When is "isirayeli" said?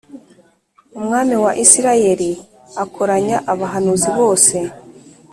1.63-2.31